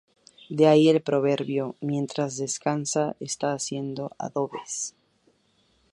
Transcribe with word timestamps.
De 0.49 0.65
ahí 0.67 0.89
el 0.89 1.03
proverbio: 1.03 1.75
"mientras 1.79 2.35
descansa 2.35 3.15
está 3.19 3.53
haciendo 3.53 4.09
adobes". 4.17 4.95